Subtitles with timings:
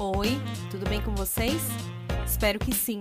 [0.00, 0.40] Oi,
[0.70, 1.60] tudo bem com vocês?
[2.24, 3.00] Espero que sim.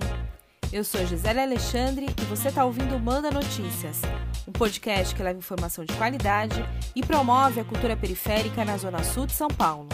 [0.73, 4.01] Eu sou Gisele Alexandre e você está ouvindo Manda Notícias,
[4.47, 6.65] um podcast que leva informação de qualidade
[6.95, 9.87] e promove a cultura periférica na Zona Sul de São Paulo.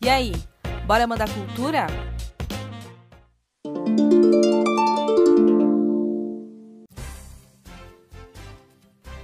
[0.00, 0.32] E aí,
[0.86, 1.86] bora mandar cultura?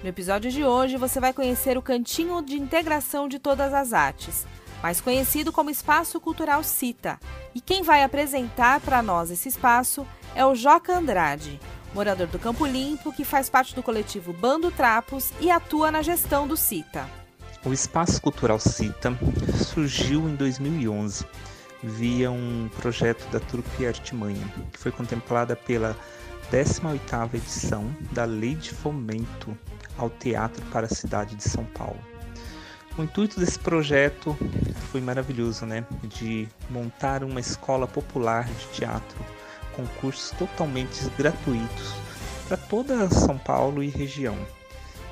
[0.03, 4.47] No episódio de hoje, você vai conhecer o Cantinho de Integração de Todas as Artes,
[4.83, 7.19] mais conhecido como Espaço Cultural Cita.
[7.55, 11.61] E quem vai apresentar para nós esse espaço é o Joca Andrade,
[11.95, 16.49] morador do Campo Limpo, que faz parte do coletivo Bando Trapos e atua na gestão
[16.49, 17.09] do Cita.
[17.65, 19.17] O Espaço Cultural Cita
[19.73, 21.25] surgiu em 2011
[21.83, 25.97] via um projeto da Trupe Artimanha, que foi contemplada pela
[26.51, 29.57] 18ª edição da Lei de Fomento
[29.97, 32.12] ao Teatro para a cidade de São Paulo.
[32.99, 34.37] O intuito desse projeto
[34.91, 35.87] foi maravilhoso, né?
[36.05, 39.19] De montar uma escola popular de teatro
[39.75, 41.95] com cursos totalmente gratuitos
[42.47, 44.37] para toda São Paulo e região.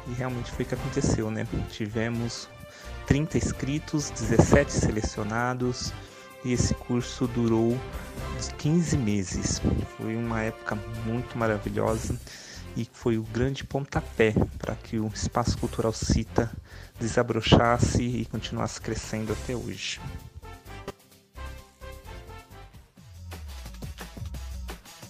[0.06, 1.46] E realmente foi o que aconteceu, né?
[1.70, 2.50] Tivemos
[3.06, 5.90] 30 inscritos, 17 selecionados
[6.44, 7.78] e esse curso durou
[8.58, 9.62] 15 meses.
[9.96, 12.14] Foi uma época muito maravilhosa
[12.76, 16.50] e foi o grande pontapé para que o espaço cultural Cita
[16.98, 20.00] desabrochasse e continuasse crescendo até hoje.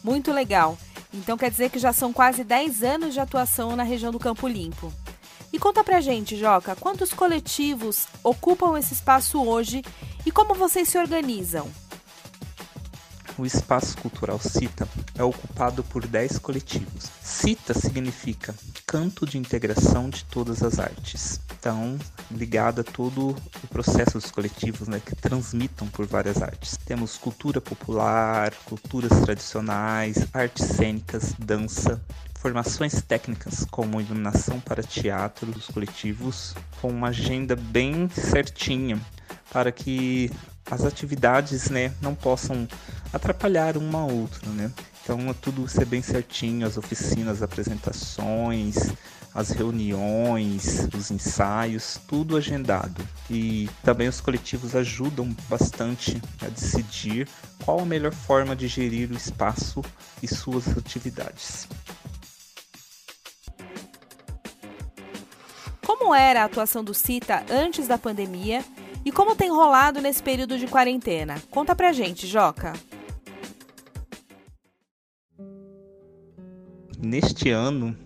[0.02, 0.78] Muito legal.
[1.12, 4.46] Então quer dizer que já são quase 10 anos de atuação na região do Campo
[4.46, 4.92] Limpo.
[5.52, 9.82] E conta pra gente, Joca, quantos coletivos ocupam esse espaço hoje
[10.24, 11.68] e como vocês se organizam?
[13.40, 17.06] O espaço cultural Cita é ocupado por 10 coletivos.
[17.22, 18.54] Cita significa
[18.86, 21.40] canto de integração de todas as artes.
[21.58, 21.98] Então,
[22.30, 26.76] ligado a todo o processo dos coletivos né, que transmitam por várias artes.
[26.84, 31.98] Temos cultura popular, culturas tradicionais, artes cênicas, dança,
[32.34, 39.00] formações técnicas como iluminação para teatro dos coletivos, com uma agenda bem certinha
[39.50, 40.30] para que
[40.70, 42.66] as atividades né, não possam
[43.12, 44.48] atrapalhar uma a outra.
[44.50, 44.70] Né?
[45.02, 48.92] Então é tudo ser bem certinho, as oficinas, as apresentações,
[49.34, 53.06] as reuniões, os ensaios, tudo agendado.
[53.28, 57.28] E também os coletivos ajudam bastante a decidir
[57.64, 59.82] qual a melhor forma de gerir o espaço
[60.22, 61.68] e suas atividades.
[65.84, 68.64] Como era a atuação do CITA antes da pandemia
[69.04, 71.40] e como tem rolado nesse período de quarentena?
[71.50, 72.72] Conta pra gente, Joca.
[76.98, 77.96] Neste ano,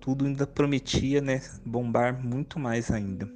[0.00, 3.28] tudo ainda prometia, né, bombar muito mais ainda.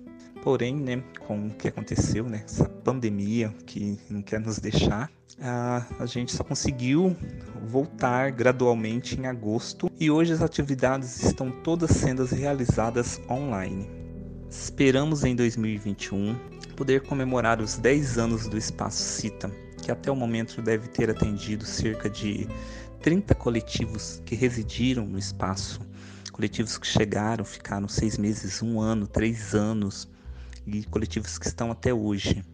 [0.42, 5.84] Porém, né, com o que aconteceu, né, essa pandemia que não quer nos deixar, a,
[5.98, 7.16] a gente só conseguiu
[7.66, 13.88] voltar gradualmente em agosto e hoje as atividades estão todas sendo realizadas online.
[14.48, 19.50] Esperamos em 2021 poder comemorar os 10 anos do Espaço Cita,
[19.82, 22.46] que até o momento deve ter atendido cerca de
[23.00, 25.80] 30 coletivos que residiram no espaço,
[26.30, 30.06] coletivos que chegaram, ficaram seis meses, um ano, três anos,
[30.66, 32.44] e coletivos que estão até hoje.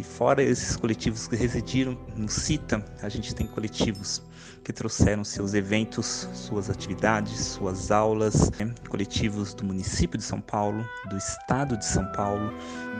[0.00, 4.22] E fora esses coletivos que residiram no CITA, a gente tem coletivos
[4.64, 8.74] que trouxeram seus eventos, suas atividades, suas aulas, né?
[8.88, 12.50] coletivos do município de São Paulo, do estado de São Paulo,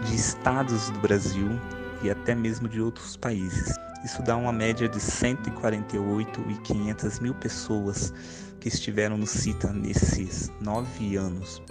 [0.05, 1.49] de estados do Brasil
[2.03, 3.75] e até mesmo de outros países.
[4.05, 8.13] Isso dá uma média de 148 e 500 mil pessoas
[8.61, 11.63] que estiveram no CITA nesses nove anos.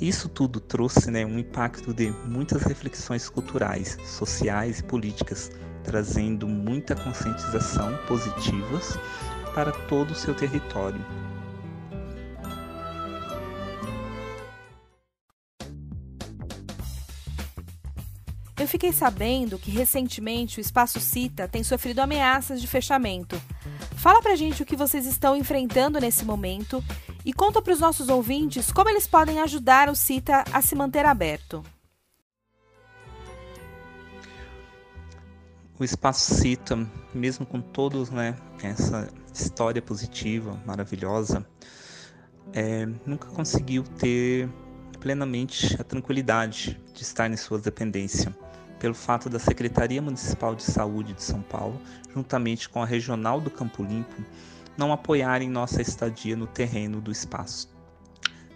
[0.00, 5.50] Isso tudo trouxe né, um impacto de muitas reflexões culturais, sociais e políticas,
[5.82, 8.98] trazendo muita conscientização positivas
[9.54, 11.00] para todo o seu território.
[18.58, 23.40] Eu fiquei sabendo que recentemente o Espaço Cita tem sofrido ameaças de fechamento.
[24.06, 26.80] Fala pra gente o que vocês estão enfrentando nesse momento
[27.24, 31.04] e conta para os nossos ouvintes como eles podem ajudar o Cita a se manter
[31.04, 31.60] aberto.
[35.76, 41.44] O Espaço Cita, mesmo com todos né, essa história positiva, maravilhosa,
[42.52, 44.48] é, nunca conseguiu ter
[45.00, 48.32] plenamente a tranquilidade de estar em sua dependência
[48.78, 51.80] pelo fato da Secretaria Municipal de Saúde de São Paulo,
[52.14, 54.22] juntamente com a Regional do Campo Limpo,
[54.76, 57.74] não apoiarem nossa estadia no terreno do espaço.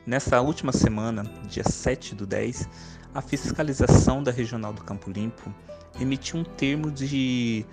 [0.06, 2.68] Nessa última semana, dia 7 do 10,
[3.14, 5.52] a fiscalização da Regional do Campo Limpo
[6.00, 7.64] emitiu um termo de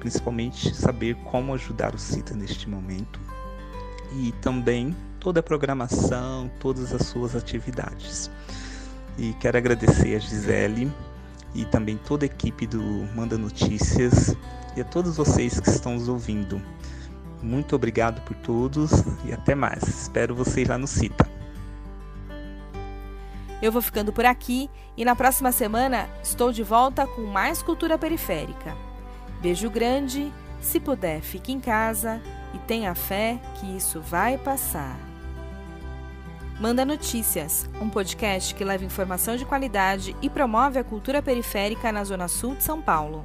[0.00, 3.20] principalmente saber como ajudar o Cita neste momento
[4.14, 8.30] e também toda a programação, todas as suas atividades.
[9.18, 10.90] E quero agradecer a Gisele
[11.58, 12.80] e também toda a equipe do
[13.16, 14.36] Manda Notícias
[14.76, 16.62] e a todos vocês que estão nos ouvindo.
[17.42, 18.92] Muito obrigado por todos
[19.24, 19.82] e até mais.
[19.82, 21.28] Espero vocês lá no CITA.
[23.60, 27.98] Eu vou ficando por aqui e na próxima semana estou de volta com mais cultura
[27.98, 28.76] periférica.
[29.40, 32.22] Beijo grande, se puder, fique em casa
[32.54, 35.07] e tenha fé que isso vai passar.
[36.60, 42.02] Manda Notícias, um podcast que leva informação de qualidade e promove a cultura periférica na
[42.02, 43.24] Zona Sul de São Paulo.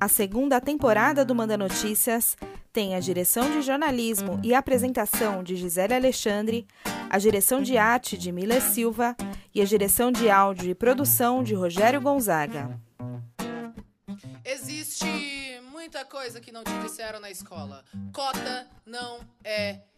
[0.00, 2.36] A segunda temporada do Manda Notícias
[2.72, 6.66] tem a direção de jornalismo e apresentação de Gisele Alexandre,
[7.08, 9.16] a direção de arte de Mila Silva
[9.54, 12.76] e a direção de áudio e produção de Rogério Gonzaga.
[14.44, 15.06] Existe
[15.70, 17.84] muita coisa que não te disseram na escola.
[18.12, 19.78] Cota não é